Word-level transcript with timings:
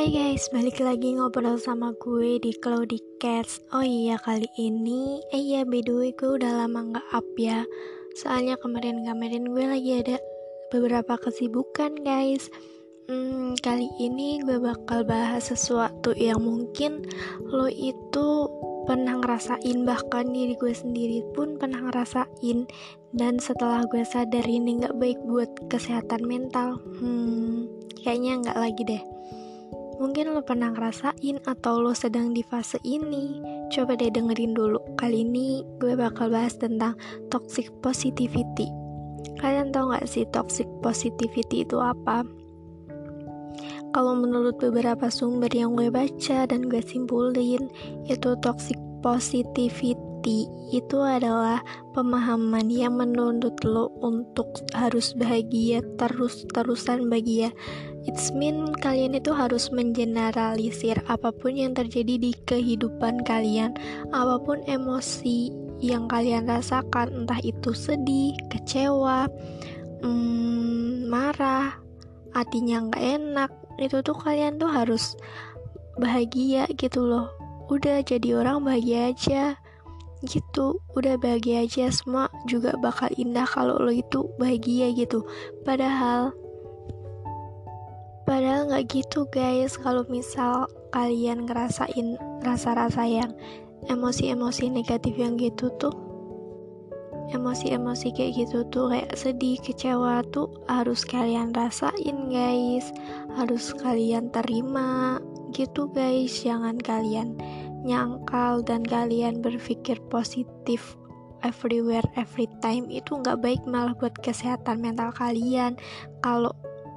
Hai 0.00 0.08
guys, 0.16 0.48
balik 0.48 0.80
lagi 0.80 1.12
ngobrol 1.12 1.60
sama 1.60 1.92
gue 2.00 2.40
di 2.40 2.56
Cloudy 2.56 3.20
Cats. 3.20 3.60
Oh 3.68 3.84
iya, 3.84 4.16
kali 4.16 4.48
ini 4.56 5.20
Eh 5.28 5.36
iya, 5.36 5.60
by 5.68 5.84
the 5.84 5.92
way, 5.92 6.10
gue 6.16 6.40
udah 6.40 6.64
lama 6.64 6.96
gak 6.96 7.04
up 7.12 7.28
ya. 7.36 7.68
Soalnya 8.16 8.56
kemarin-kemarin 8.56 9.52
gue 9.52 9.60
lagi 9.60 10.00
ada 10.00 10.16
beberapa 10.72 11.20
kesibukan 11.20 12.00
guys. 12.00 12.48
Hmm, 13.12 13.52
Kali 13.60 13.92
ini 14.00 14.40
gue 14.40 14.56
bakal 14.56 15.04
bahas 15.04 15.52
sesuatu 15.52 16.16
yang 16.16 16.40
mungkin 16.40 17.04
lo 17.52 17.68
itu 17.68 18.48
pernah 18.88 19.20
ngerasain 19.20 19.84
Bahkan 19.84 20.32
diri 20.32 20.56
gue 20.56 20.72
sendiri 20.72 21.20
pun 21.36 21.60
pernah 21.60 21.92
ngerasain. 21.92 22.64
Dan 23.12 23.36
setelah 23.36 23.84
gue 23.84 24.00
sadar 24.08 24.48
ini 24.48 24.80
gak 24.80 24.96
baik 24.96 25.20
buat 25.28 25.68
kesehatan 25.68 26.24
mental. 26.24 26.80
Hmm, 27.04 27.68
kayaknya 28.00 28.48
gak 28.48 28.64
lagi 28.64 28.84
deh 28.96 29.20
Mungkin 30.00 30.32
lo 30.32 30.40
pernah 30.40 30.72
ngerasain 30.72 31.44
atau 31.44 31.76
lo 31.76 31.92
sedang 31.92 32.32
di 32.32 32.40
fase 32.40 32.80
ini. 32.88 33.36
Coba 33.68 34.00
deh 34.00 34.08
dengerin 34.08 34.56
dulu. 34.56 34.80
Kali 34.96 35.28
ini 35.28 35.60
gue 35.76 35.92
bakal 35.92 36.32
bahas 36.32 36.56
tentang 36.56 36.96
toxic 37.28 37.68
positivity. 37.84 38.64
Kalian 39.36 39.76
tau 39.76 39.92
gak 39.92 40.08
sih 40.08 40.24
toxic 40.32 40.64
positivity 40.80 41.68
itu 41.68 41.76
apa? 41.76 42.24
Kalau 43.92 44.16
menurut 44.16 44.56
beberapa 44.56 45.12
sumber 45.12 45.52
yang 45.52 45.76
gue 45.76 45.92
baca 45.92 46.48
dan 46.48 46.64
gue 46.64 46.80
simpulin, 46.80 47.68
itu 48.08 48.30
toxic 48.40 48.80
positivity 49.02 50.46
itu 50.70 50.98
adalah 51.00 51.64
pemahaman 51.96 52.68
yang 52.68 53.00
menuntut 53.00 53.56
lo 53.64 53.90
untuk 54.04 54.62
harus 54.76 55.16
bahagia 55.16 55.80
terus-terusan 55.96 57.08
bahagia 57.08 57.50
It's 58.08 58.32
mean 58.32 58.72
kalian 58.80 59.12
itu 59.12 59.28
harus 59.36 59.68
mengeneralisir 59.68 60.96
apa 61.04 61.28
pun 61.36 61.52
yang 61.52 61.76
terjadi 61.76 62.16
di 62.16 62.32
kehidupan 62.48 63.28
kalian, 63.28 63.76
apa 64.08 64.40
pun 64.40 64.64
emosi 64.64 65.52
yang 65.84 66.08
kalian 66.08 66.48
rasakan, 66.48 67.12
entah 67.12 67.36
itu 67.44 67.76
sedih, 67.76 68.32
kecewa, 68.48 69.28
hmm, 70.00 71.12
marah, 71.12 71.76
hatinya 72.32 72.88
nggak 72.88 73.04
enak, 73.20 73.52
itu 73.76 74.00
tuh 74.00 74.16
kalian 74.16 74.56
tuh 74.56 74.72
harus 74.72 75.12
bahagia 76.00 76.64
gitu 76.80 77.04
loh. 77.04 77.39
Udah 77.70 78.02
jadi 78.02 78.42
orang 78.42 78.66
bahagia 78.66 79.14
aja. 79.14 79.42
Gitu 80.26 80.82
udah 80.98 81.16
bahagia 81.16 81.64
aja. 81.64 81.86
Semua 81.94 82.26
juga 82.50 82.74
bakal 82.82 83.08
indah 83.14 83.46
kalau 83.46 83.78
lo 83.78 83.94
itu 83.94 84.26
bahagia 84.36 84.90
gitu. 84.92 85.22
Padahal 85.62 86.34
Padahal 88.26 88.70
nggak 88.70 88.94
gitu 88.94 89.26
guys, 89.34 89.74
kalau 89.74 90.06
misal 90.06 90.70
kalian 90.94 91.50
ngerasain 91.50 92.14
rasa-rasa 92.46 93.02
yang 93.02 93.34
emosi-emosi 93.90 94.70
negatif 94.70 95.18
yang 95.18 95.34
gitu 95.34 95.66
tuh 95.82 95.90
emosi-emosi 97.30 98.10
kayak 98.10 98.46
gitu 98.46 98.66
tuh 98.68 98.90
kayak 98.90 99.14
sedih, 99.14 99.56
kecewa 99.62 100.22
tuh 100.34 100.50
harus 100.66 101.06
kalian 101.06 101.54
rasain 101.54 102.30
guys. 102.30 102.90
Harus 103.38 103.70
kalian 103.78 104.28
terima 104.34 105.18
gitu 105.52 105.90
guys. 105.90 106.42
Jangan 106.42 106.78
kalian 106.80 107.38
nyangkal 107.84 108.60
dan 108.64 108.84
kalian 108.84 109.40
berpikir 109.40 109.96
positif 110.12 110.96
everywhere 111.42 112.04
every 112.16 112.48
time. 112.60 112.88
Itu 112.88 113.20
nggak 113.20 113.40
baik 113.40 113.62
malah 113.64 113.96
buat 113.96 114.16
kesehatan 114.20 114.84
mental 114.84 115.12
kalian. 115.16 115.76
Kalau 116.20 116.52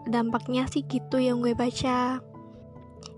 dampaknya 0.08 0.68
sih 0.68 0.84
gitu 0.88 1.20
yang 1.20 1.40
gue 1.40 1.56
baca. 1.56 2.20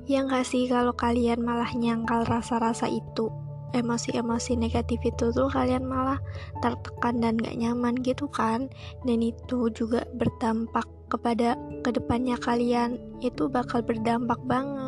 Ya 0.05 0.19
nggak 0.21 0.45
sih 0.45 0.69
kalau 0.69 0.93
kalian 0.93 1.41
malah 1.41 1.69
nyangkal 1.73 2.25
rasa-rasa 2.29 2.85
itu? 2.85 3.29
Emosi-emosi 3.73 4.55
negatif 4.55 5.03
itu 5.03 5.35
tuh 5.35 5.51
kalian 5.51 5.83
malah 5.83 6.21
tertekan 6.63 7.19
dan 7.19 7.35
gak 7.35 7.59
nyaman 7.59 7.99
gitu 8.07 8.29
kan? 8.31 8.71
Dan 9.03 9.19
itu 9.19 9.67
juga 9.75 10.07
berdampak 10.15 10.87
kepada 11.11 11.59
ke 11.83 11.91
depannya 11.91 12.39
kalian. 12.39 12.95
Itu 13.19 13.51
bakal 13.51 13.83
berdampak 13.83 14.39
banget 14.47 14.84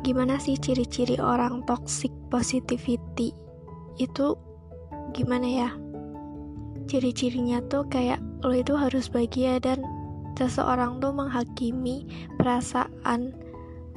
gimana 0.00 0.40
sih 0.40 0.56
ciri-ciri 0.56 1.20
orang 1.20 1.64
toxic 1.64 2.12
positivity? 2.32 3.32
Itu 4.00 4.36
gimana 5.12 5.46
ya? 5.46 5.70
Ciri-cirinya 6.90 7.62
tuh 7.70 7.86
kayak 7.86 8.18
lo 8.42 8.56
itu 8.56 8.74
harus 8.74 9.12
bahagia 9.12 9.60
dan 9.62 9.84
seseorang 10.34 10.98
tuh 10.98 11.12
menghakimi 11.12 12.08
perasaan 12.40 13.36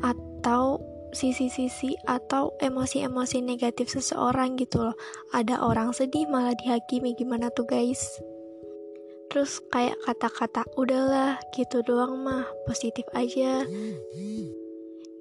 atau 0.04 0.84
sisi-sisi 1.14 1.96
atau 2.10 2.52
emosi-emosi 2.60 3.40
negatif 3.46 3.88
seseorang 3.94 4.60
gitu 4.60 4.92
loh. 4.92 4.98
Ada 5.32 5.62
orang 5.64 5.94
sedih 5.96 6.28
malah 6.28 6.58
dihakimi 6.58 7.16
gimana 7.16 7.48
tuh 7.54 7.64
guys? 7.70 8.02
Terus 9.32 9.62
kayak 9.74 9.98
kata-kata 10.06 10.68
udahlah 10.78 11.42
gitu 11.58 11.82
doang 11.82 12.22
mah 12.22 12.46
positif 12.70 13.06
aja 13.18 13.66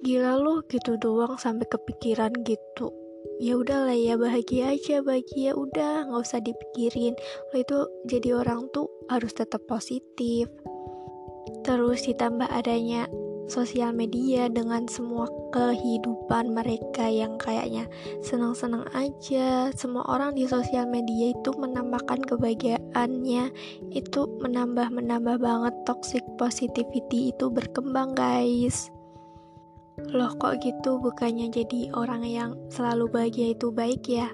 gila 0.02 0.38
loh 0.38 0.60
gitu 0.66 0.98
doang 0.98 1.38
sampai 1.38 1.66
kepikiran 1.70 2.34
gitu 2.42 2.90
ya 3.38 3.58
udahlah 3.58 3.94
ya 3.94 4.18
bahagia 4.18 4.74
aja 4.74 5.02
bahagia 5.02 5.54
udah 5.54 6.10
nggak 6.10 6.22
usah 6.22 6.42
dipikirin 6.42 7.14
lo 7.50 7.56
itu 7.58 7.78
jadi 8.06 8.42
orang 8.42 8.66
tuh 8.74 8.90
harus 9.10 9.30
tetap 9.34 9.62
positif 9.70 10.50
Terus 11.62 12.06
ditambah 12.06 12.50
adanya 12.50 13.06
sosial 13.50 13.92
media 13.92 14.46
dengan 14.48 14.86
semua 14.86 15.28
kehidupan 15.50 16.54
mereka 16.54 17.04
yang 17.06 17.36
kayaknya 17.36 17.86
senang-senang 18.22 18.86
aja. 18.94 19.70
Semua 19.74 20.06
orang 20.08 20.38
di 20.38 20.46
sosial 20.46 20.88
media 20.88 21.34
itu 21.34 21.50
menambahkan 21.54 22.22
kebahagiaannya, 22.24 23.44
itu 23.92 24.20
menambah-menambah 24.40 25.36
banget 25.42 25.74
toxic 25.84 26.24
positivity 26.38 27.34
itu 27.34 27.46
berkembang, 27.50 28.14
guys. 28.16 28.90
Loh 30.00 30.32
kok 30.40 30.64
gitu? 30.64 30.96
Bukannya 30.96 31.52
jadi 31.52 31.92
orang 31.92 32.24
yang 32.24 32.56
selalu 32.72 33.12
bahagia 33.12 33.52
itu 33.52 33.68
baik 33.68 34.08
ya? 34.08 34.32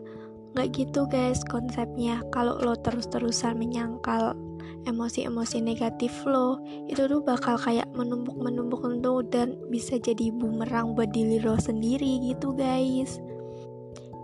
Gak 0.55 0.75
gitu 0.75 1.11
guys 1.11 1.43
konsepnya. 1.47 2.23
Kalau 2.31 2.63
lo 2.63 2.79
terus-terusan 2.79 3.59
menyangkal 3.59 4.39
emosi-emosi 4.87 5.61
negatif 5.61 6.25
lo 6.25 6.63
itu 6.89 7.05
tuh 7.05 7.21
bakal 7.21 7.59
kayak 7.61 7.91
menumpuk-menumpuk 7.93 8.81
tuh 9.03 9.21
dan 9.29 9.59
bisa 9.69 9.99
jadi 10.01 10.33
bumerang 10.33 10.95
buat 10.97 11.11
diri 11.11 11.43
lo 11.43 11.59
sendiri 11.59 12.23
gitu 12.23 12.55
guys. 12.55 13.19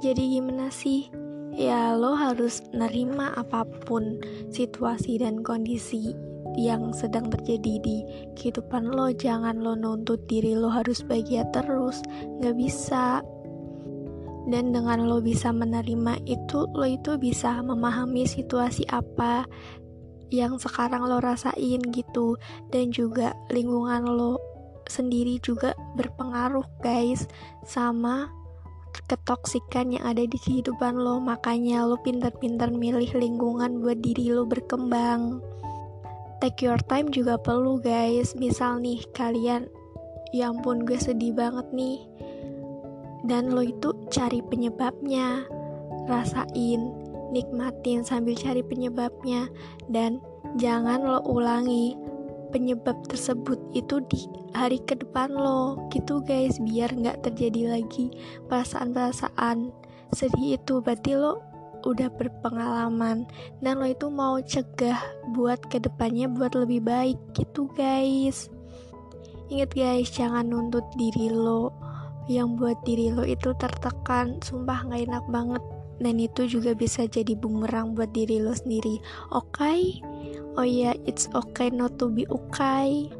Jadi 0.01 0.39
gimana 0.39 0.71
sih? 0.71 1.11
Ya 1.55 1.95
lo 1.95 2.19
harus 2.19 2.66
nerima 2.75 3.31
apa 3.39 3.62
pun 3.87 4.19
situasi 4.51 5.22
dan 5.22 5.47
kondisi 5.47 6.15
yang 6.54 6.94
sedang 6.94 7.31
terjadi 7.31 7.82
di 7.82 8.06
kehidupan 8.38 8.94
lo 8.94 9.10
jangan 9.10 9.59
lo 9.59 9.75
nuntut 9.75 10.22
diri 10.31 10.54
lo 10.54 10.70
harus 10.70 11.03
bahagia 11.03 11.47
terus 11.50 12.00
nggak 12.41 12.56
bisa. 12.56 13.20
Dan 14.44 14.76
dengan 14.76 15.09
lo 15.09 15.25
bisa 15.25 15.56
menerima 15.56 16.20
itu 16.28 16.69
lo 16.76 16.84
itu 16.84 17.16
bisa 17.16 17.65
memahami 17.65 18.28
situasi 18.28 18.84
apa 18.92 19.48
yang 20.28 20.60
sekarang 20.60 21.09
lo 21.09 21.19
rasain 21.19 21.81
gitu. 21.91 22.37
Dan 22.69 22.92
juga 22.92 23.32
lingkungan 23.48 24.04
lo 24.04 24.36
sendiri 24.84 25.41
juga 25.41 25.72
berpengaruh 25.97 26.65
guys 26.84 27.25
sama 27.65 28.28
ketoksikan 29.09 29.97
yang 29.97 30.04
ada 30.04 30.28
di 30.28 30.36
kehidupan 30.36 31.00
lo. 31.00 31.19
Makanya 31.25 31.88
lo 31.88 31.97
pinter-pinter 32.04 32.69
milih 32.69 33.16
lingkungan 33.16 33.81
buat 33.81 33.98
diri 34.04 34.28
lo 34.28 34.44
berkembang 34.44 35.41
take 36.41 36.65
your 36.65 36.81
time 36.91 37.10
juga 37.10 37.39
perlu 37.39 37.78
guys. 37.78 38.34
Misal 38.34 38.83
nih 38.83 39.03
kalian 39.15 39.71
ya 40.34 40.51
ampun 40.51 40.83
gue 40.83 40.98
sedih 40.98 41.34
banget 41.34 41.66
nih. 41.71 42.03
Dan 43.25 43.54
lo 43.54 43.65
itu 43.65 43.95
cari 44.13 44.45
penyebabnya 44.45 45.48
rasain 46.04 46.92
nikmatin 47.33 48.04
sambil 48.04 48.36
cari 48.36 48.60
penyebabnya. 48.60 49.48
Dan 49.89 50.21
jangan 50.60 51.03
lo 51.03 51.21
ulangi 51.25 51.97
penyebab 52.54 52.95
tersebut 53.10 53.59
itu 53.75 53.98
di 54.10 54.28
hari 54.54 54.78
ke 54.83 54.98
depan 54.98 55.33
lo. 55.33 55.89
Gitu 55.91 56.21
guys 56.22 56.60
biar 56.60 56.92
nggak 56.92 57.25
terjadi 57.27 57.80
lagi 57.80 58.13
perasaan-perasaan 58.51 59.72
sedih 60.13 60.59
itu. 60.60 60.83
Berarti 60.83 61.16
lo 61.16 61.53
udah 61.84 62.09
berpengalaman 62.16 63.28
dan 63.60 63.81
lo 63.81 63.86
itu 63.86 64.09
mau 64.09 64.41
cegah 64.41 64.98
buat 65.36 65.60
ke 65.69 65.78
depannya 65.81 66.28
buat 66.33 66.57
lebih 66.57 66.84
baik 66.84 67.19
gitu 67.36 67.69
guys. 67.77 68.48
Inget 69.53 69.77
guys 69.77 70.09
jangan 70.09 70.48
nuntut 70.48 70.84
diri 70.97 71.28
lo. 71.28 71.71
Yang 72.25 72.48
buat 72.57 72.78
diri 72.89 73.13
lo 73.13 73.22
itu 73.22 73.53
tertekan 73.60 74.41
sumpah 74.41 74.89
nggak 74.89 75.04
enak 75.13 75.25
banget. 75.28 75.63
Dan 76.03 76.19
itu 76.19 76.51
juga 76.51 76.75
bisa 76.75 77.07
jadi 77.07 77.39
bumerang 77.39 77.95
buat 77.95 78.10
diri 78.10 78.42
lo 78.42 78.57
sendiri 78.57 78.98
oke? 79.30 79.54
Okay? 79.54 80.03
oh 80.54 80.66
ya 80.66 80.91
yeah, 80.91 80.95
it's 81.07 81.27
okay 81.34 81.71
not 81.71 81.95
to 81.98 82.10
be 82.10 82.27
okay. 82.30 83.10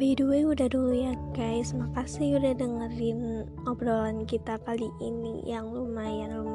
By 0.00 0.16
the 0.16 0.24
way 0.24 0.48
udah 0.48 0.70
dulu 0.72 0.96
ya 0.96 1.12
guys. 1.36 1.76
Makasih 1.76 2.40
udah 2.40 2.56
dengerin 2.56 3.44
obrolan 3.68 4.24
kita 4.24 4.56
kali 4.64 4.88
ini 5.02 5.44
Yang 5.44 5.76
lumayan-lumayan 5.76 6.49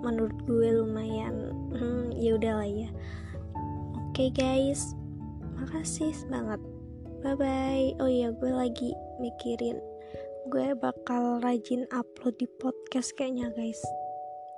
Menurut 0.00 0.34
gue 0.46 0.68
lumayan 0.74 1.54
hmm, 1.74 2.14
Ya 2.14 2.34
udahlah 2.38 2.68
ya. 2.68 2.88
Oke 4.10 4.28
okay 4.28 4.30
guys. 4.34 4.94
Makasih 5.58 6.14
banget. 6.30 6.60
Bye 7.18 7.34
bye 7.34 7.86
Oh 7.98 8.06
iya 8.06 8.30
gue 8.30 8.52
lagi 8.52 8.94
mikirin 9.18 9.82
Gue 10.48 10.72
bakal 10.78 11.42
rajin 11.44 11.84
upload 11.92 12.38
di 12.40 12.48
podcast 12.62 13.12
kayaknya 13.18 13.52
guys. 13.52 13.82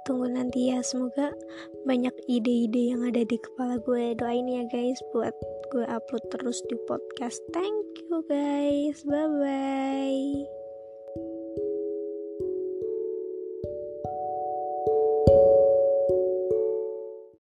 Tunggu 0.07 0.31
nanti 0.31 0.71
ya. 0.71 0.85
Semoga 0.87 1.35
banyak 1.83 2.15
ide-ide 2.31 2.95
yang 2.95 3.03
ada 3.03 3.27
di 3.27 3.37
kepala 3.37 3.83
gue. 3.83 4.15
Doain 4.15 4.47
ya 4.47 4.63
guys 4.71 5.03
buat 5.11 5.35
gue 5.75 5.83
upload 5.91 6.25
terus 6.31 6.63
di 6.71 6.79
podcast. 6.87 7.43
Thank 7.51 8.07
you 8.07 8.23
guys. 8.31 9.03
Bye 9.03 9.31
bye 9.43 10.60